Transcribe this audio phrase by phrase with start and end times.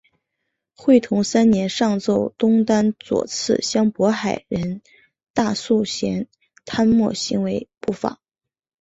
[0.75, 4.81] 会同三年上奏东丹左次相渤海人
[5.31, 6.27] 大素贤
[6.65, 8.19] 贪墨行为不法。